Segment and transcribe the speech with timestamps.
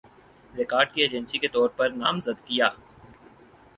[0.53, 2.69] record کی agency کے طور پر نامزد کِیا